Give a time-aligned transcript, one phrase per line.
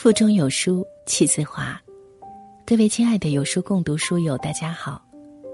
[0.00, 1.76] 腹中有书气自华。
[2.64, 5.02] 各位亲爱的有书共读书友，大家好，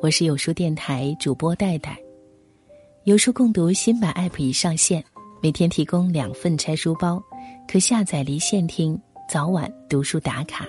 [0.00, 1.96] 我是有书电台主播戴戴。
[3.04, 5.04] 有书共读新版 App 已上线，
[5.40, 7.22] 每天提供两份拆书包，
[7.68, 9.00] 可下载离线听，
[9.30, 10.66] 早晚读书打卡。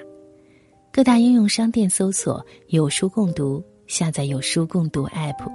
[0.91, 5.51] 各大应用商店搜索“有书共读”，下载有书共读 App。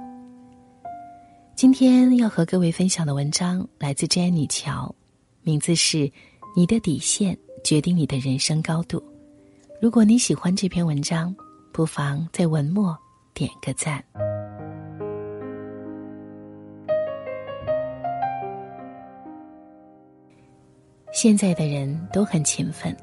[1.55, 4.93] 今天要和各位分享的文章来自 Jenny 乔，
[5.41, 5.97] 名字是
[6.53, 7.33] 《你的底线》。
[7.63, 9.03] 决定你的人生高度。
[9.81, 11.35] 如果你喜欢这篇文章，
[11.71, 12.97] 不妨在文末
[13.33, 14.03] 点个赞。
[21.11, 22.95] 现在的人都很勤奋，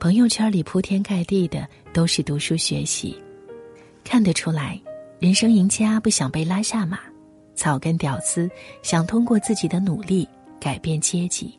[0.00, 3.16] 朋友圈里铺天盖地的都是读书学习，
[4.02, 4.80] 看得出来，
[5.20, 6.98] 人生赢家不想被拉下马，
[7.54, 8.50] 草根屌丝
[8.82, 11.56] 想通过自己的努力改变阶级。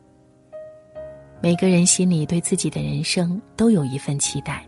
[1.40, 4.66] 每个人心里对自己的人生都有一份期待，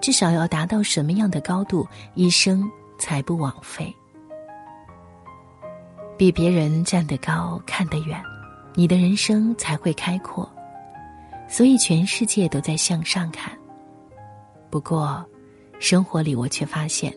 [0.00, 3.92] 至少要达到什么样的高度，一生才不枉费。
[6.16, 8.22] 比别人站得高、看得远，
[8.74, 10.48] 你的人生才会开阔。
[11.48, 13.52] 所以全世界都在向上看。
[14.70, 15.24] 不过，
[15.80, 17.12] 生活里我却发现，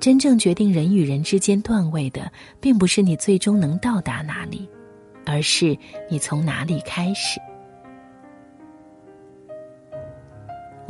[0.00, 4.68] 真正决定人与人之间段位的，并不是你最终能到达哪里，
[5.24, 5.78] 而是
[6.10, 7.38] 你从哪里开始。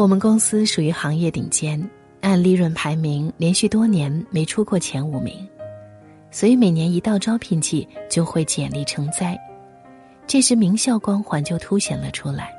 [0.01, 1.79] 我们公司属于行业顶尖，
[2.23, 5.47] 按利润排名连续多年没出过前五名，
[6.31, 9.39] 所以每年一到招聘季就会简历成灾，
[10.27, 12.51] 这时名校光环就凸显了出来。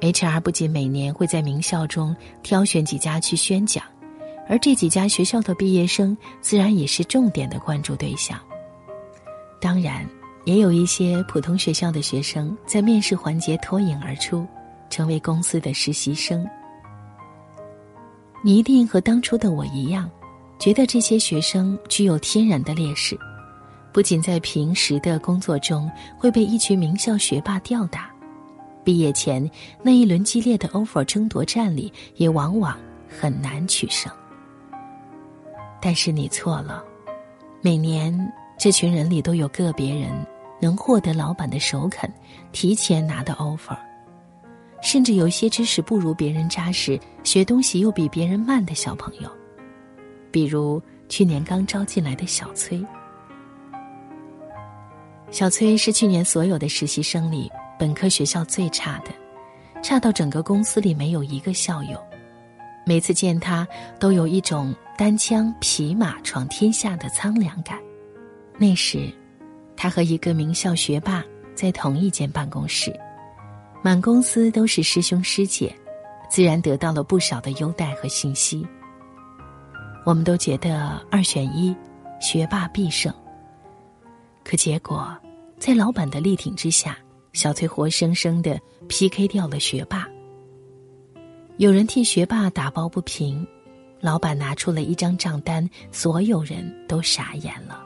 [0.00, 3.84] HR 不仅每年会在名校中挑选几家去宣讲，
[4.48, 8.36] 而这几家学校的毕业生自然也是重点的关注对象。
[9.60, 10.04] 当然，
[10.44, 14.44] 也有一些普通学校的学生在面试环节脱颖而出。
[14.90, 16.46] 成为公司的实习生，
[18.42, 20.10] 你一定和当初的我一样，
[20.58, 23.18] 觉得这些学生具有天然的劣势，
[23.92, 28.10] 不仅在平时的工作中会被一群名校学霸吊打，
[28.84, 29.48] 毕业前
[29.82, 32.76] 那一轮激烈的 offer 争夺战里，也往往
[33.08, 34.12] 很难取胜。
[35.80, 36.82] 但是你错了，
[37.60, 40.10] 每年这群人里都有个别人
[40.60, 42.12] 能获得老板的首肯，
[42.50, 43.76] 提前拿到 offer。
[44.90, 49.30] 甚至有些知识不如别人扎实、学东西又比别人慢的小朋友，
[50.30, 52.82] 比如去年刚招进来的小崔。
[55.30, 59.10] 小崔是去年所有的实习生里本科学校最差的，
[59.82, 62.02] 差到整个公司里没有一个校友。
[62.86, 63.68] 每次见他，
[64.00, 67.78] 都有一种单枪匹马闯天下的苍凉感。
[68.56, 69.12] 那时，
[69.76, 71.22] 他和一个名校学霸
[71.54, 72.98] 在同一间办公室。
[73.82, 75.74] 满公司都是师兄师姐，
[76.28, 78.66] 自然得到了不少的优待和信息。
[80.04, 81.74] 我们都觉得二选一，
[82.20, 83.12] 学霸必胜。
[84.44, 85.16] 可结果，
[85.58, 86.96] 在老板的力挺之下，
[87.32, 88.58] 小崔活生生的
[88.88, 90.08] PK 掉了学霸。
[91.58, 93.46] 有人替学霸打抱不平，
[94.00, 97.84] 老板拿出了一张账单，所有人都傻眼了。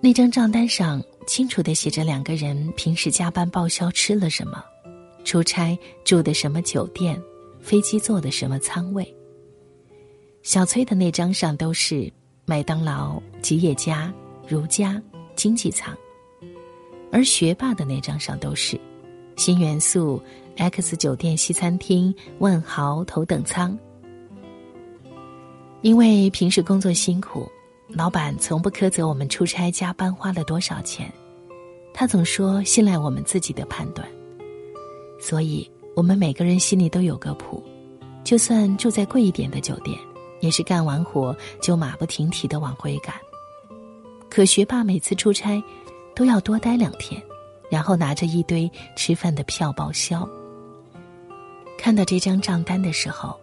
[0.00, 4.64] 那张账单上清楚的写着两个人平时加班报销吃了什么。
[5.24, 7.20] 出差住的什么酒店，
[7.60, 9.12] 飞机坐的什么舱位。
[10.42, 12.12] 小崔的那张上都是
[12.44, 14.12] 麦当劳、吉野家、
[14.46, 15.02] 如家、
[15.34, 15.96] 经济舱，
[17.10, 18.78] 而学霸的那张上都是
[19.36, 20.22] 新元素、
[20.56, 23.76] X 酒店西餐厅、万豪头等舱。
[25.80, 27.50] 因为平时工作辛苦，
[27.88, 31.10] 老板从不苛责我们出差加班花了多少钱，
[31.92, 34.06] 他总说信赖我们自己的判断。
[35.24, 37.64] 所以，我们每个人心里都有个谱，
[38.22, 39.98] 就算住在贵一点的酒店，
[40.40, 43.14] 也是干完活就马不停蹄的往回赶。
[44.28, 45.64] 可学霸每次出差，
[46.14, 47.22] 都要多待两天，
[47.70, 50.28] 然后拿着一堆吃饭的票报销。
[51.78, 53.34] 看到这张账单的时候，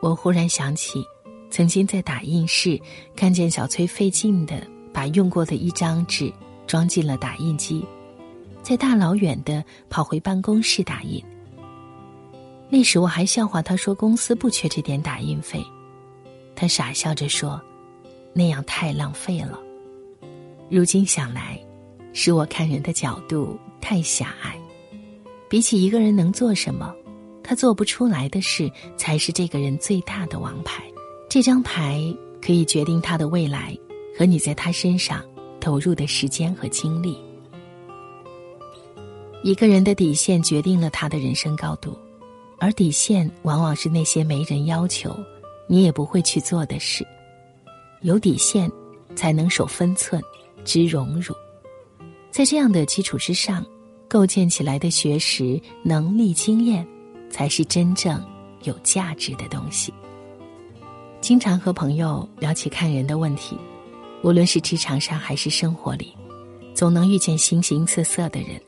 [0.00, 1.04] 我忽然想起，
[1.50, 2.80] 曾经在打印室
[3.16, 6.32] 看见小崔费劲的把用过的一张纸
[6.68, 7.84] 装进了打印机。
[8.66, 11.24] 再大老远的跑回办公室打印。
[12.68, 15.64] 那时我还笑话他说公司不缺这点打印费，
[16.56, 17.62] 他傻笑着说
[18.34, 19.56] ：“那样太浪费了。”
[20.68, 21.56] 如今想来，
[22.12, 24.58] 是我看人的角度太狭隘。
[25.48, 26.92] 比起一个人能做什么，
[27.44, 30.82] 他做不出来的事才是这个人最大的王牌。
[31.28, 32.02] 这张牌
[32.42, 33.78] 可以决定他的未来
[34.18, 35.24] 和你在他身上
[35.60, 37.16] 投入的时间和精力。
[39.42, 41.96] 一个人的底线决定了他的人生高度。
[42.58, 45.14] 而底线往往是那些没人要求，
[45.66, 47.06] 你也不会去做的事。
[48.00, 48.70] 有底线，
[49.14, 50.22] 才能守分寸，
[50.64, 51.34] 知荣辱。
[52.30, 53.64] 在这样的基础之上，
[54.08, 56.86] 构建起来的学识、能力、经验，
[57.30, 58.24] 才是真正
[58.62, 59.92] 有价值的东西。
[61.20, 63.56] 经常和朋友聊起看人的问题，
[64.22, 66.14] 无论是职场上还是生活里，
[66.72, 68.58] 总能遇见形形色色的人。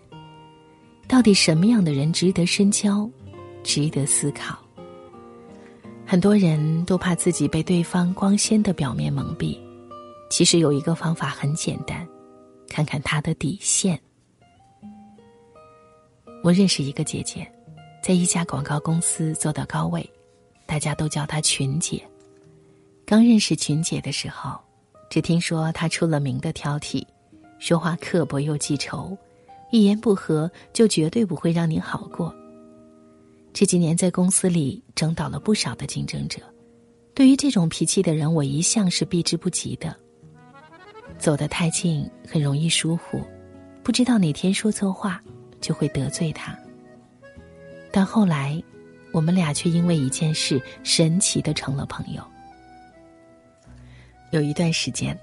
[1.09, 3.09] 到底什么样的人值得深交，
[3.65, 4.59] 值得思考？
[6.07, 9.59] 很多人都怕自己被对方光鲜的表面蒙蔽，
[10.29, 12.07] 其实有一个方法很简单，
[12.69, 13.99] 看看他的底线。
[16.43, 17.51] 我认识一个姐姐，
[18.03, 20.09] 在一家广告公司做到高位，
[20.67, 22.03] 大家都叫她群姐。
[23.07, 24.61] 刚认识群姐的时候，
[25.09, 27.03] 只听说她出了名的挑剔，
[27.59, 29.17] 说话刻薄又记仇，
[29.71, 32.35] 一言不合就绝对不会让你好过。
[33.53, 36.41] 这几年在公司里整倒了不少的竞争者，
[37.15, 39.95] 对于这种脾气的人，我一向是避之不及的。
[41.19, 43.21] 走得太近很容易疏忽，
[43.83, 45.21] 不知道哪天说错话
[45.61, 46.57] 就会得罪他。
[47.91, 48.63] 但后来，
[49.13, 52.23] 我们俩却因为一件事神奇的成了朋友。
[54.31, 55.19] 有一段时间，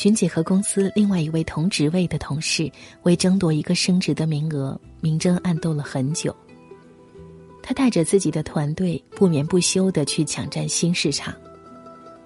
[0.00, 6.34] 群姐和公司另外一位同职位的同事为争夺一个升职的名额，明争暗斗了很久。
[7.62, 11.34] 他带着自己的团队不眠不休的去抢占新市场，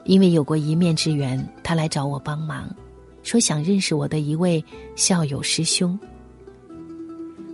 [0.05, 2.73] 因为有过一面之缘，他来找我帮忙，
[3.25, 5.99] 说想认识我的一位校友师兄。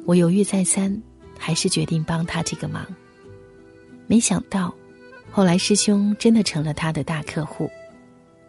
[0.05, 1.03] 我犹豫再三，
[1.39, 2.87] 还是决定帮他这个忙。
[4.07, 4.75] 没想到，
[5.31, 7.71] 后来师兄真的成了他的大客户，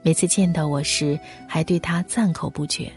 [0.04, 2.92] 每次见到我时，还对他赞口不绝。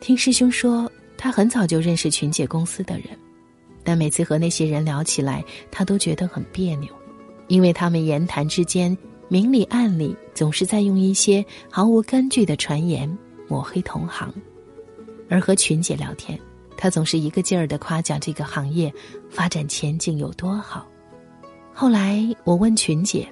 [0.00, 3.06] 听师兄说，他很早就认识群姐公司的人。
[3.86, 6.88] 但每次和那些人聊起来，他都觉得很别扭，
[7.48, 8.96] 因为他们言谈之间
[9.28, 13.06] 明里暗里总是在用一些毫无根据的传言
[13.46, 14.32] 抹黑同行，
[15.28, 16.38] 而和群姐聊天，
[16.78, 18.90] 他总是一个劲儿的夸奖这个行业
[19.28, 20.88] 发展前景有多好。
[21.74, 23.28] 后来我问群姐：“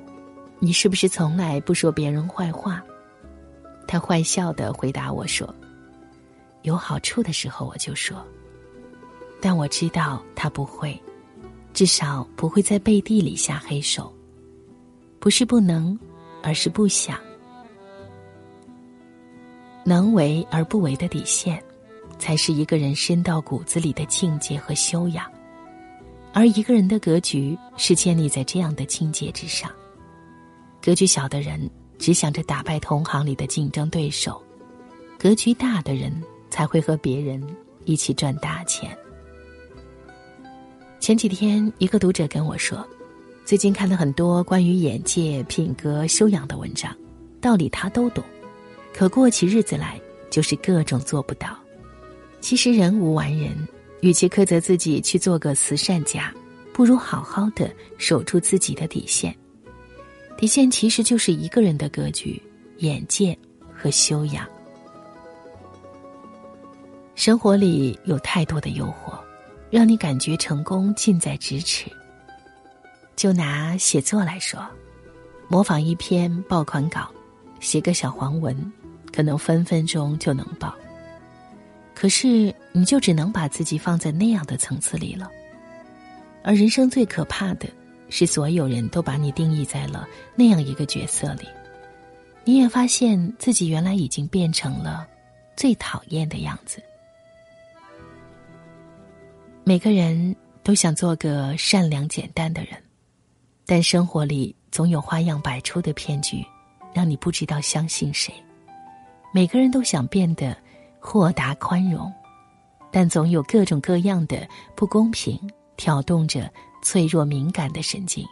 [0.65, 2.81] 你是不是从来不说别人坏话？”
[3.89, 5.53] 他坏笑的回答我说
[6.63, 8.25] ：“有好处的时候我就说。”
[9.43, 10.97] 但我知道他不会，
[11.75, 14.15] 至少不会在背地里下黑手。
[15.19, 15.99] 不是不能，
[16.45, 17.19] 而是不想。
[19.85, 21.61] 能为而不为的底线，
[22.21, 25.29] 才是一个人深到骨子里的境界和修养。
[26.33, 29.69] 而一个人的格局是建立在这样的境界之上。
[30.83, 34.43] 格局小的人只想着打败同行里的竞争对手，
[35.17, 36.13] 格局大的人
[36.51, 37.41] 才会和别人
[37.85, 38.91] 一起赚大钱。
[40.99, 42.85] 前几天，一个读者跟我说，
[43.45, 46.93] 最近看了很多关于眼界、品格、修养的文章，
[47.41, 48.25] 道理他都懂，
[48.93, 50.01] 可过起日子来
[50.31, 51.57] 就是各种做不到。
[52.41, 53.57] 其实人无完人，
[54.01, 56.35] 与其苛责自己去做个慈善家，
[56.73, 59.33] 不如好好的守住自己的底线。
[60.43, 62.43] 底线其实就是一个人的格局、
[62.79, 63.39] 眼界
[63.73, 64.45] 和修养。
[67.15, 69.17] 生活里有太多的诱惑。
[69.71, 71.89] 让你感觉成功近在咫尺。
[73.15, 74.61] 就拿写作来说，
[75.47, 77.09] 模仿一篇爆款稿，
[77.61, 78.73] 写个小黄文，
[79.13, 80.75] 可能分分钟就能爆。
[81.95, 85.31] 可是，你就只能把自己放在那样的层次里了。
[86.43, 87.67] 而人生最可怕的
[88.15, 91.49] 是，所有人都把你定义在了那样一个角色里，
[92.45, 95.09] 你也发现自己原来已经变成了
[95.57, 96.83] 最讨厌的样子。
[99.65, 102.73] 每个人都想做个善良简单的人，
[103.65, 106.45] 但生活里总有花样百出的骗局，
[106.93, 108.31] 让你不知道相信谁。
[109.33, 110.55] 每个人都想变得
[111.01, 112.13] 豁达宽容，
[112.91, 115.41] 但总有各种各样的不公平
[115.79, 116.53] 挑动着
[116.83, 118.27] 脆弱敏感的神经。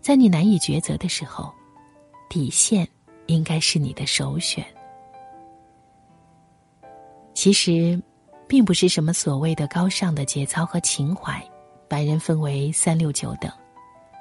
[0.00, 1.52] 在你难以抉择的时候，
[2.30, 2.88] 底线
[3.26, 4.64] 应该是你的首选。
[7.34, 8.00] 其实。
[8.46, 11.42] 并不是什么所谓的高尚的节操和情怀，
[11.88, 13.50] 把人分为三六九等，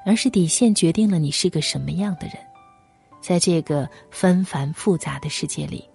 [0.06, 2.38] 而是底线决定了你是个什么样的人。
[3.20, 5.88] 在这个纷繁复杂的世界里，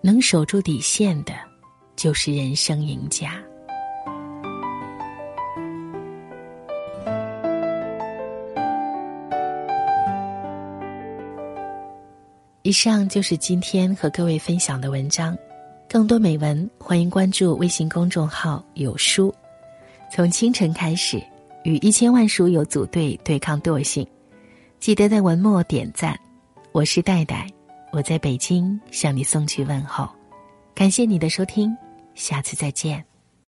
[0.00, 1.34] 能守住底线的，
[1.94, 3.38] 就是人生赢家。
[12.68, 15.34] 以上就是今天和各位分享的文章。
[15.88, 19.34] 更多美文，欢迎关注微信公众号“有书”。
[20.12, 21.18] 从清晨开始，
[21.64, 24.06] 与一千万书友组队对抗惰性。
[24.80, 26.14] 记得在文末点赞。
[26.72, 27.46] 我是戴戴，
[27.90, 30.06] 我在北京向你送去问候。
[30.74, 31.74] 感谢你的收听，
[32.14, 33.07] 下次再见。